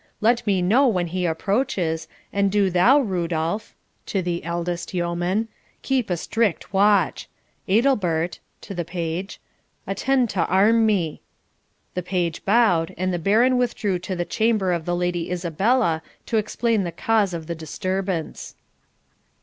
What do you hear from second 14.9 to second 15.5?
Lady